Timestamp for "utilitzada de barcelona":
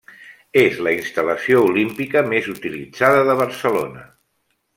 2.55-4.07